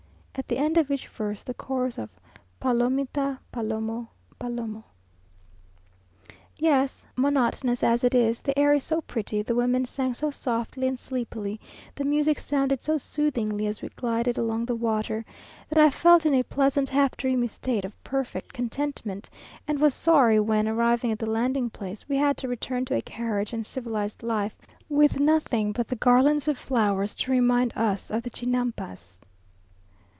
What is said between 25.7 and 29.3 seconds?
but the garlands of flowers to remind us of the Chinampas.